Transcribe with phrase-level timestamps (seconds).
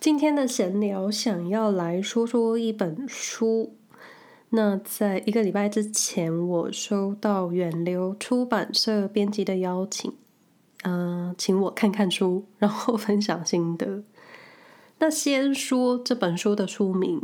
[0.00, 3.76] 今天的闲聊想要来说说一本书。
[4.48, 10.10] 那在一个礼拜之前，我收到远流出版社编辑的邀请，
[10.84, 14.02] 嗯、请我看看书，然后分享心得。
[15.00, 17.20] 那先说这本书的书名。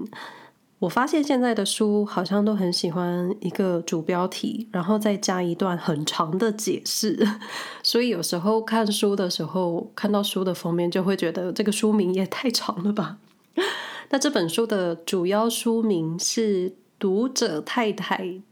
[0.78, 7.26] 我发现现在的书好像都很喜欢一个主标题，然后再加一段很长的解释，
[7.82, 13.16] 所以有时候看书的时候，看到书的封面就会觉得这个书名也太长了吧。
[14.10, 18.42] 那这本书的主要书名是《读者太太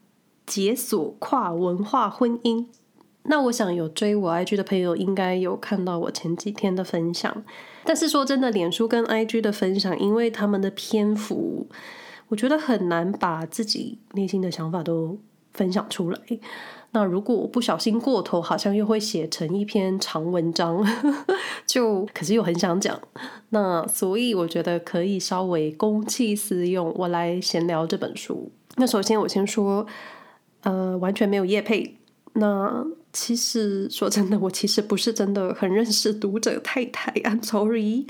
[0.47, 2.57] 解锁跨文化婚姻》。
[3.25, 7.45] 那我想有追我 IG 的朋友应该有看到我前几天的分享，
[7.85, 11.67] 但是说真的，脸书跟 IG 的分享，因为他们的篇幅。
[12.35, 15.17] 我觉得很难把自己内心的想法都
[15.53, 16.19] 分享出来。
[16.91, 20.85] 那如果我不小心过头，好像又会写成一篇长文章，
[21.65, 23.01] 就可是又很想讲。
[23.51, 28.51] 那所以我觉得可以稍微公器私用，我来闲聊这本书。
[28.79, 29.87] 那首先我先说，
[30.63, 31.97] 呃，完全没有业配。
[32.33, 38.07] 那其实说真的，我其实不是真的很认识读者太太，I'm sorry。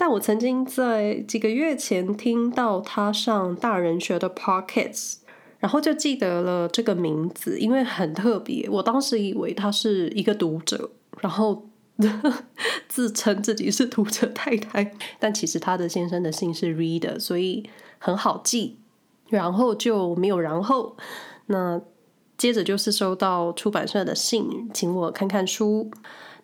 [0.00, 5.16] 但我曾经在几个月前听到他上大人学的 pockets，
[5.58, 8.66] 然后就记得了这个名字，因为很特别。
[8.70, 11.68] 我当时以为他是一个读者，然后
[12.88, 18.78] 自称自己是读者太太，但其实他的先生的姓是 Reader，所以很好记。
[19.28, 20.96] 然后就没有然后。
[21.48, 21.78] 那
[22.38, 25.90] 接着就是收到出版社的信，请我看看书。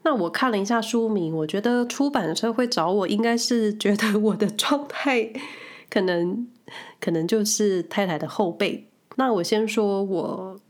[0.07, 5.33] 那我看了一下书名，我觉得出版社会找我，应该是觉得我的状态
[5.91, 6.47] 可能
[7.01, 8.89] 可能就是太太的后辈。
[9.17, 10.61] 那我先说我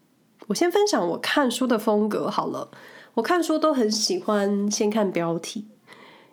[0.47, 2.71] 我先分享我看书的风格好了。
[3.13, 5.67] 我看书都很喜欢先看标题，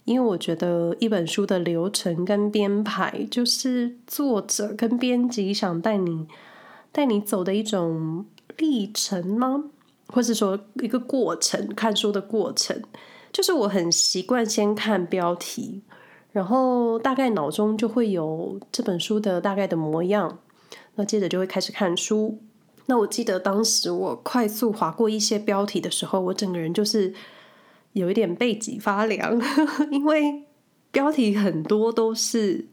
[0.06, 6.26] 因为我觉得一本书的流程跟编排，就是作者跟编辑想带你
[6.94, 9.66] 带你走的一种历程吗？
[10.14, 12.80] 或是说一个过程，看书的过程，
[13.32, 15.82] 就是我很习惯先看标题，
[16.32, 20.38] 然后大概脑中就会有这本书的大概的模样，
[20.96, 22.38] 那接着就会开始看书。
[22.86, 27.12] 那我记得当时我快速划过一些标题的时候，我整个人就是
[27.94, 29.42] 有一点背脊发凉，
[29.90, 30.44] 因为
[30.92, 32.68] 标题很多都是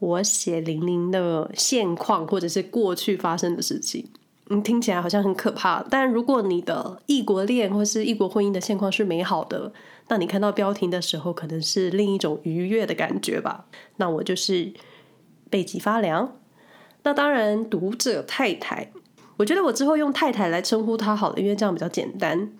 [0.00, 4.06] 我血淋淋的现况，或者是过去发生的事情。
[4.50, 5.84] 嗯，听起来好像很可怕。
[5.90, 9.70] 但如果你的异国恋或是异国婚姻的现况是美好的，
[10.08, 13.66] 那你看到标题的时候，可能是另一种愉悦的感觉吧。
[13.96, 14.72] 那我就是
[15.50, 16.32] 背脊发凉。
[17.02, 18.90] 那当然，读者太太，
[19.36, 22.50] 我觉得我之后用太太来称呼她好了，因为这样比较简单。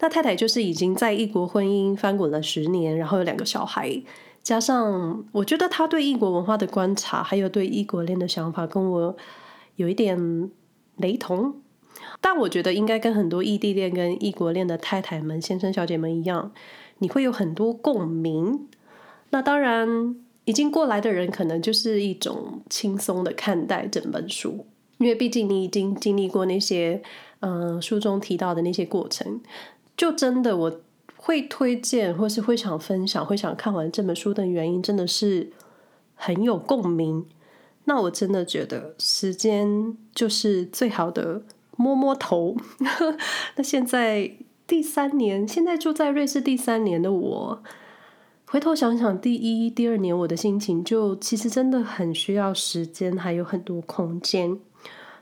[0.00, 4.02] 那太太就是已经在异国婚姻翻滚了十年，然后有两个小孩，
[4.42, 9.16] 加上我觉得她对异国文化的观察，还有对异国恋的想法，跟我
[9.76, 10.50] 有一点。
[10.98, 11.54] 雷同，
[12.20, 16.52] 但我觉得应该跟很多异地恋跟异国恋的太太们、先生、小姐们一样，
[16.98, 18.68] 你会有很多共鸣。
[19.30, 24.66] 那当然，已经过来的人可能就是一种轻松的看待整本书，
[24.98, 27.02] 因为毕竟你已经经历过那些，
[27.40, 29.40] 嗯、书中提到的那些过程。
[29.96, 30.80] 就真的我
[31.16, 35.50] 会推荐，或是会想分享、会想看完这本书的原因，真的是
[36.14, 37.26] 很有共鸣。
[37.88, 41.40] 那我真的觉得时间就是最好的
[41.76, 42.54] 摸摸头。
[43.56, 44.30] 那现在
[44.66, 47.62] 第三年，现在住在瑞士第三年的我，
[48.46, 54.58] 回头想想第一、第二年我的心情，就其实真的很需要时间，还有很多空间。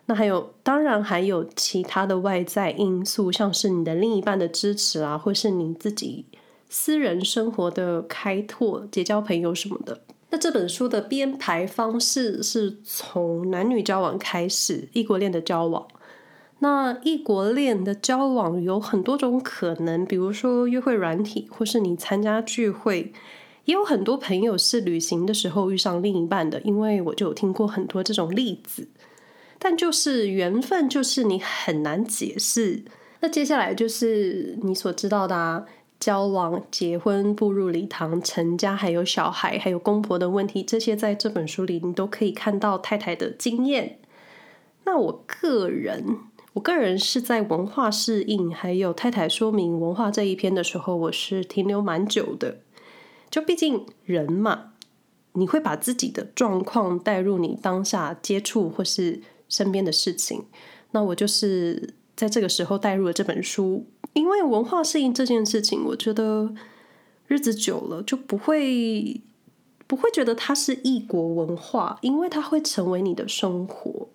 [0.07, 6.27] 那还有，当然还有其他的外在因素，像是你的另一半的支持啊，或是你自己
[6.69, 10.01] 私人生活的开拓、结交朋友什么的。
[10.31, 15.87] 那这本书的编排方式是从男女交往开始，异国恋的交往。
[16.59, 23.13] 那异国恋的交往有很多种可能，比如说约会软体，或是你参加聚会，
[23.67, 28.89] 也有很多朋友是旅行的时候遇上另一半的，因为我就有听过很多这种例子。
[29.59, 32.83] 但就是缘分，就是你很难解释。
[33.21, 35.65] 那接下来就是你所知道的啊。
[35.99, 43.99] 交往、结婚、步入礼堂、成家，还有小孩，还有公婆的问题，这些在这本书里你都可以看到太太的经验。
[44.85, 46.19] 那我个人，
[46.53, 52.59] 我个人是在文化适应，还有太太说明文化这一篇的时候，我是停留蛮久的。
[53.31, 54.75] 就毕竟人嘛，
[55.33, 60.45] 你会把自己的状况带入你当下接触或是身边的事情。
[60.93, 63.87] 那我就是在这个时候带入了这本书。
[64.17, 66.51] 因为文化适应这件事情，我觉得
[67.27, 69.21] 日子久了就不会
[69.87, 74.09] 不会觉得它是异国文化，因为它会成为你的生活。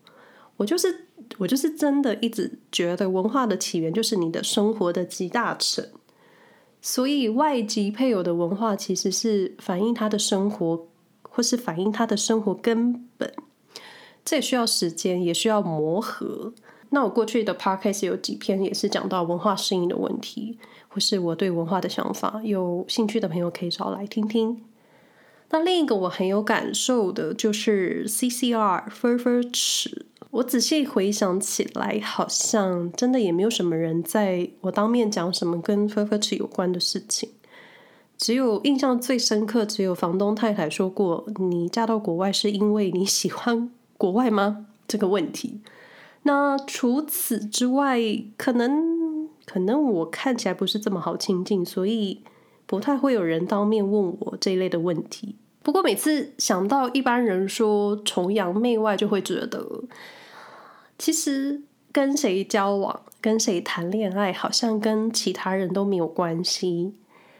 [0.57, 1.07] 我就是
[1.37, 5.87] 我就是真的一直觉得文化的起源就是你的生活的集大成。
[6.81, 10.87] 所以外籍配偶的文化其实是反映他的生活，
[11.21, 13.31] 或是反映他的生活根本。
[14.25, 16.53] 这也需要时间，也需要磨合。
[16.93, 20.57] 那我过去的 podcast 有几篇也是讲到文化适应的问题，
[20.89, 24.61] 或是我对文化的想法，有兴趣的朋友可以找来听听。
[25.49, 30.05] 那另一个我很有感受的就是 CCR 分分尺。
[30.31, 37.29] 我仔细回想起来，好像真的也没有什么人在我当面讲什么跟分分尺有关的事情。
[38.17, 45.59] 只有印象最深刻，只有房东太太说过：“你嫁到国外是因为你喜欢国外吗？”这个问题。
[46.23, 47.99] 那除此之外，
[48.37, 52.21] 可能可能我看起来不是这么好亲近，所以
[52.67, 55.35] 不太会有人当面问我这一类的问题。
[55.63, 59.83] 不过每次想到一般人说崇洋媚外，就会觉得，
[60.99, 66.93] 其实跟谁交往、跟谁谈恋爱，好像跟其他人都没有关系。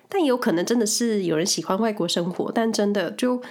[0.09, 3.41] 但有可能真的是有人喜欢外国生活，但真的就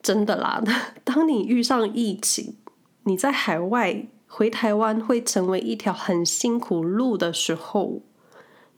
[0.00, 0.62] 真的啦。
[1.02, 2.54] 当你遇上疫情，
[3.02, 4.06] 你在海外。
[4.34, 8.00] 回台湾会成为一条很辛苦路的时候，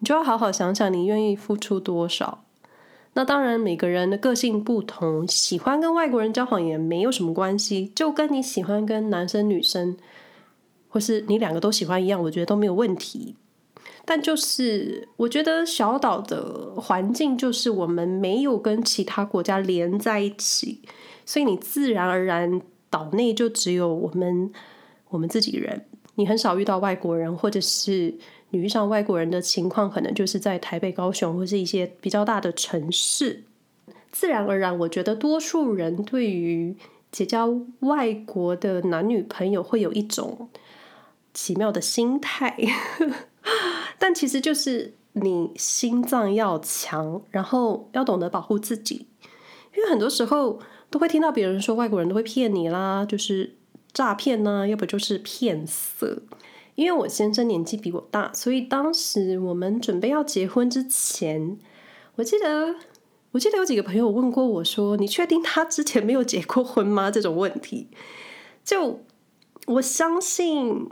[0.00, 2.42] 你就要好好想想，你愿意付出多少。
[3.12, 9.96] 那当然，每个人的个性不同，喜欢跟外国人交往也没有什么关系，就跟你喜欢跟男生、女生，
[10.88, 13.36] 或是你两个都喜欢一样，我觉得都没有问题。
[14.04, 20.82] 但就是，我觉得小岛的环境就是我们没有跟其他国家连在一起，
[21.24, 22.60] 所以你自然而然
[22.90, 24.52] 岛内就只有我们。
[25.14, 28.12] 我们自己人，你很少遇到外国人，或者是
[28.50, 33.44] 你遇上外国人的情况，可能就是在台北、高雄或是一些比较大的城市。
[34.10, 36.76] 自然而然，我觉得多数人对于
[37.12, 40.48] 结交外国的男女朋友会有一种
[41.32, 42.58] 奇妙的心态，
[44.00, 49.06] 但其实就是你心脏要强，然后要懂得保护自己，
[49.76, 50.58] 因为很多时候
[50.90, 53.54] 都会听到别人说外国人都会骗你啦，就是。
[53.94, 56.22] 诈骗呢，要不就是骗色。
[56.74, 61.56] 因为我先生年纪比我大，所以当时我们准备要结婚之前，
[62.16, 62.74] 我记得，
[63.30, 67.86] 我记得有几个朋友问过我说：“你确定他之前没有结过婚吗？”这种问题，
[68.64, 69.04] 就
[69.66, 70.88] 我相信，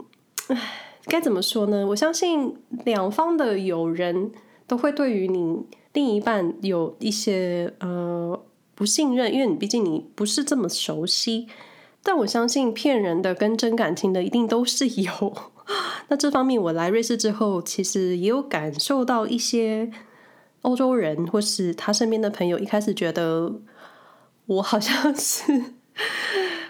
[0.47, 1.85] 唉，该怎么说呢？
[1.87, 4.31] 我相信两方的友人
[4.65, 8.41] 都会对于你另一半有一些呃
[8.73, 11.49] 不信任，因为你毕竟你不是这么熟悉。
[12.05, 15.33] 但我相信骗人的跟真感情的一定都是有。
[16.09, 19.89] 那这方面我来瑞士之后，其实也有感受到一些
[20.63, 23.53] 欧洲人或是他身边的朋友，一开始觉得
[24.45, 25.63] 我好像是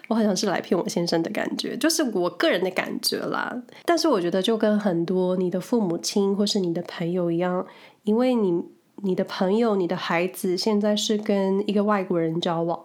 [0.07, 3.63] 我好像是来骗我先生的感觉，就是我个人的感觉啦。
[3.85, 7.65] 但是我觉得就跟很多你的父母亲或是你的朋友一样，
[8.03, 8.63] 因为你
[8.97, 12.83] 你的朋友、你的孩子现在是跟一个外国人交往，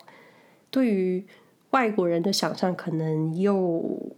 [0.71, 1.27] 对于。
[1.71, 4.15] 外国人的想象可能又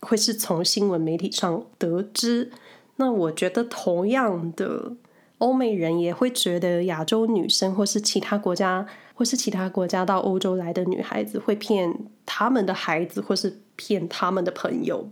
[0.00, 2.50] 会是从新闻媒体上得知，
[2.96, 4.92] 那我觉得同样的，
[5.38, 11.94] 欧美人也会觉得亚洲女生或是其他国家或是其他国家到欧洲来的女孩子会骗
[12.26, 15.08] 他们的孩子或是骗他们的朋友，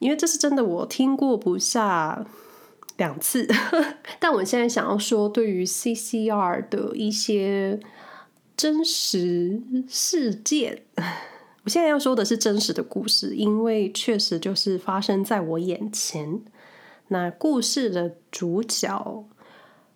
[0.00, 2.26] 因为这是真的，我听过不下
[2.96, 3.48] 两次。
[4.18, 7.78] 但我现在想要说，对于 CCR 的一些。
[8.56, 10.82] 真实事件，
[11.64, 16.40] 我现在要说的是真实的故事，因为确实就是发生在我眼前。
[17.08, 19.24] 那故事的主角，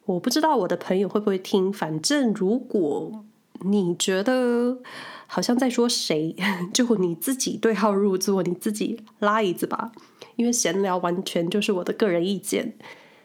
[0.05, 1.73] 我不知道我的朋友会不会听。
[1.73, 3.25] 反正如果
[3.65, 4.79] 你觉得
[5.27, 6.37] 好像在说谁，
[6.75, 9.93] 就你自己对号入座，你自己拉椅子吧。
[10.37, 12.77] 因为闲聊完全就是我的个人意见。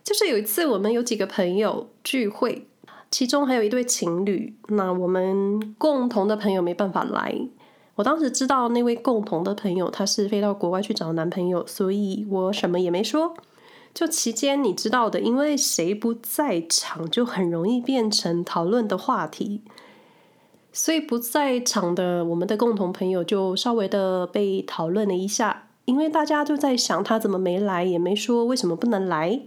[0.04, 2.68] 就是有一次，我们有几个朋友聚会。
[3.14, 7.48] 其中还有一对情侣，那我们共同的朋友没办法来。
[7.94, 13.36] 我当时知道那位共同的朋友他是飞到国外去找男朋友，所以我什么也没说。
[13.94, 19.62] 就期间你知道的，因为谁不在场，就很容易变成讨论的话题。
[20.72, 29.40] 所以不在场的我们的共同朋友就稍微的被讨论了一下，因为大家就在想他怎么没来，也没说为什么不能来。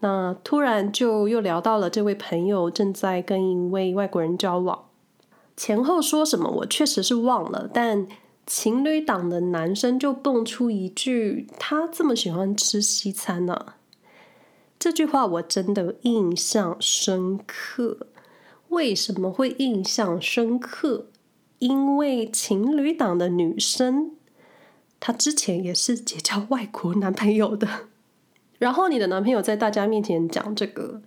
[0.00, 4.86] 那突然就又聊到了这位朋友正在跟一位外国人交往，
[5.56, 8.06] 前后说什么我确实是忘了，但
[8.46, 13.74] 情侣档的男生就蹦出一句：“他这么喜欢吃西餐呢？”
[14.78, 18.06] 这句话我真的印象深刻。
[18.68, 21.06] 为什么会印象深刻？
[21.58, 24.12] 因为情侣档的女生，
[25.00, 27.87] 她之前也是结交外国男朋友的。
[28.58, 31.00] 然后你的男朋友在大家面前讲这个，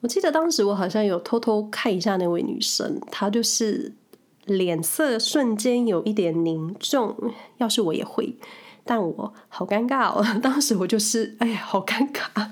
[0.00, 3.94] 我记得当时我好像有偷偷看一下那位女生，她就是
[4.44, 7.16] 脸色瞬间有一点凝重。
[7.58, 8.36] 要是我也会，
[8.84, 10.24] 但我好尴尬哦。
[10.42, 12.50] 当时我就是，哎呀，好尴尬。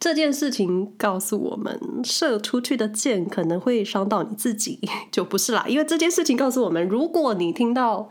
[0.00, 4.78] 这件事情告诉我们，射出去的箭可能会伤到你自己，
[5.10, 5.64] 就不是啦。
[5.66, 8.08] 因为这件事情告诉我们，如果你听到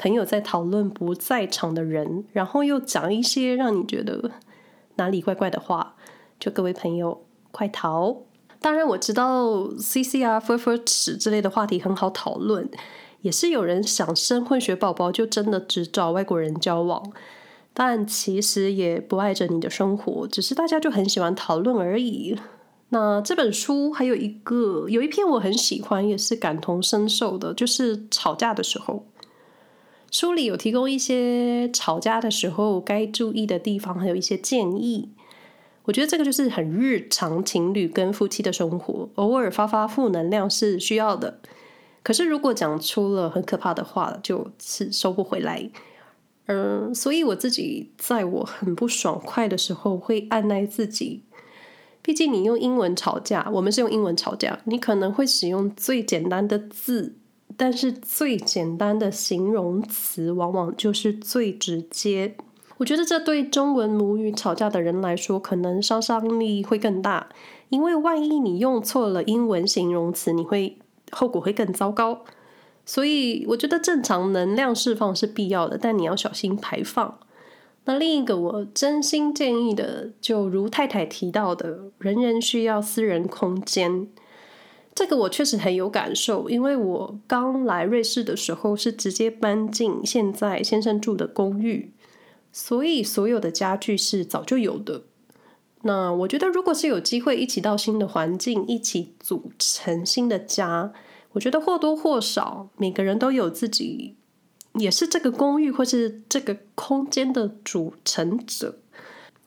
[0.00, 4.30] 朋友在讨论不在场的人，然后又讲一些让你觉得
[4.94, 5.94] 哪里怪怪的话，
[6.38, 8.16] 就各位朋友快逃。
[8.62, 12.66] 当然，我知道 CC 啊、分分尺之类的话题很好讨论，
[13.20, 17.12] 也是有人想生混血宝宝，就真的只找外国人交往。
[17.74, 22.38] 但其实也不碍着你的生活，只是大家就很喜欢讨论而已。
[22.88, 29.04] 那这本书还有一个，有一篇我很喜欢，也是感同身受的，就是吵架的时候，
[30.10, 35.10] 书里有提供一些吵架的时候该注意的地方，还有一些建议。
[35.84, 41.38] 我觉得这个就是很日常情侣跟夫妻的生活，偶尔发发负能量是需要的。
[42.02, 45.70] 可是如果讲出了很可怕的话，就是收不回来。
[46.46, 51.22] 嗯，所以我自己在我很不爽快的时候会按捺自己。
[52.02, 57.14] 毕竟你用英文吵架，我们是用英文吵架，你可能会使用最简单的字，
[57.56, 62.36] 但是最简单的形容词往往就是最直接。
[62.78, 67.28] 我觉得这对中文母语吵架的人来说，可能杀伤力会更大，
[67.68, 70.78] 因为万一你用错了英文形容词，你会
[71.10, 72.22] 后果会更糟糕。
[72.86, 77.18] 所以我觉得正常能量释放是必要的，但你要小心排放。
[77.84, 84.08] 那另一个我真心建议的，就如太太提到的，人人需要私人空间。
[84.94, 91.92] 这个我确实很有感受，因为我刚来瑞士的时候是直接搬进现在先生住的公寓，
[92.52, 95.02] 所以所有的家具是早就有的。
[95.82, 100.92] 那我觉得，如果是有机会一起到新的环境，一起组成新的家。
[101.32, 104.16] 我觉得或多或少，每个人都有自己，
[104.74, 108.80] 也是这个公寓或是这个空间的组成者。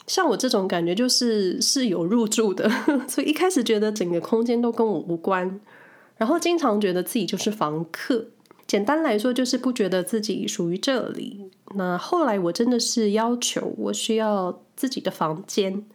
[0.05, 2.69] 像我这种感觉，就是室友入住的，
[3.07, 5.59] 所以一开始觉得整个空间都跟我无关，
[6.17, 8.27] 然后经常觉得自己就是房客。
[8.65, 11.51] 简单来说，就是不觉得自己属于这里。
[11.75, 15.85] 那后来我真的是要求，我需要自己的房间，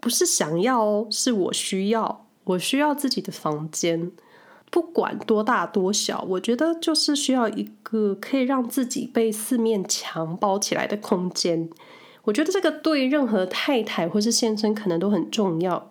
[0.00, 4.10] 不是想要哦，是我需要，我需要自己的房间。
[4.70, 11.68] 不管多大多小，我觉得就是需要一个可以让自己被四面墙包起来的空间。
[12.24, 15.90] 我觉得这个对任何太太或是先生可能都很重要。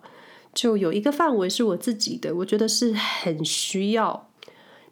[0.52, 4.28] 就有一个范围是我自己的，我觉得是很需要。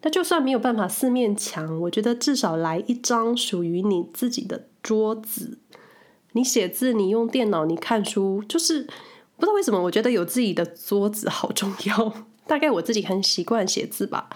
[0.01, 5.57] 那就算没有办法四面墙，我觉得至少来一张属于你自己的桌子。
[6.31, 8.83] 你写字，你用电脑，你看书，就是
[9.35, 12.13] 不知道为什么，我觉得有自己的桌子好重要。
[12.47, 14.29] 大概我自己很习惯写字吧，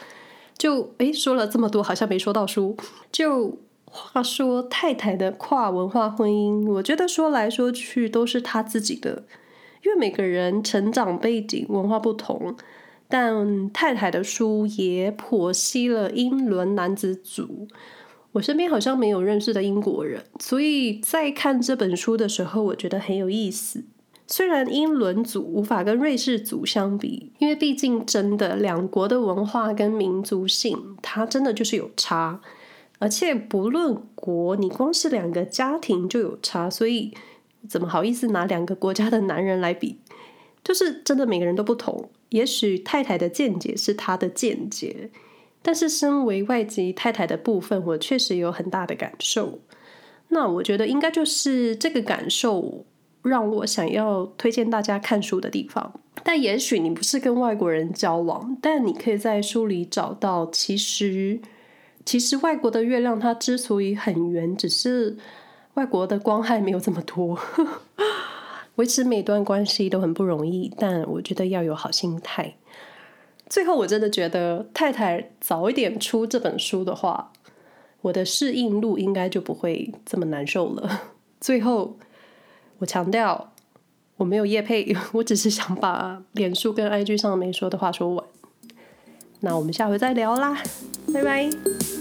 [0.57, 2.75] 就诶说了这么多，好像没说到书。
[3.11, 3.57] 就
[3.95, 9.23] 话说太太的跨文化婚姻，我觉得说来说去都是他自己的，
[9.83, 12.55] 因为每个人成长背景文化不同。
[13.07, 17.67] 但太太的书也剖析了英伦男子组，
[18.31, 23.83] 我身边好像没有认识的英国人，所以在看这本书的时候，我觉得很有意思。
[24.25, 32.41] 虽然英伦组无法跟瑞士组相比，因为毕竟真的两国的文化跟民族性，它真的就是有差。
[33.03, 37.13] 而且不论国，你光是两个家庭就有差，所以
[37.67, 39.99] 怎么好意思拿两个国家的男人来比？
[40.63, 42.09] 就是真的每个人都不同。
[42.29, 45.09] 也许太太的见解是他的见解，
[45.61, 49.59] 但是身为外籍太太的部分，我确实有很大的感受。
[50.29, 52.85] 那我觉得应该就是这个感受。
[53.21, 55.93] 让我想要推荐大家看书的地方，
[56.23, 61.39] 但也许你不是跟外国人交往，但你可以在书里找到，其实，
[62.05, 65.17] 其实外国的月亮它之所以很圆，只是
[65.75, 67.39] 外国的光害没有这么多。
[68.75, 72.55] 维持每段关系都很不容易，但我觉得要有好心态。
[73.47, 77.31] 最后，我真的觉得太太早一点出这本书的话，
[78.01, 81.01] 我的适应路应该就不会这么难受了。
[81.39, 81.97] 最后。
[82.79, 83.53] 我强调，
[84.17, 88.25] 我没有业配， 我只是想把脸书跟 IG 上没说的话说完。
[89.39, 90.61] 那我们下回再聊啦，
[91.13, 91.92] 拜拜。